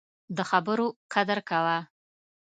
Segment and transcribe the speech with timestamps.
[0.37, 1.77] د خبرو قدر کوه